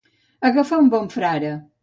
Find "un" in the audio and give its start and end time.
0.85-0.89